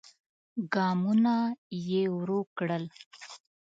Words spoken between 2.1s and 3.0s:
ورو کړل.